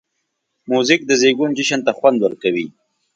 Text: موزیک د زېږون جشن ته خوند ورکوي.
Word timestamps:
موزیک 0.69 1.01
د 1.05 1.11
زېږون 1.21 1.51
جشن 1.57 1.79
ته 1.85 1.91
خوند 1.97 2.17
ورکوي. 2.21 2.67